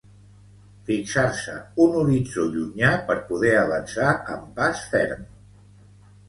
Fixar-se 0.85 1.57
un 1.85 1.93
horitzó 1.99 2.45
llunyà 2.55 2.89
per 3.11 3.19
poder 3.29 3.53
avançar 3.59 4.09
amb 4.37 4.49
pas 4.57 4.83
ferm. 4.95 5.23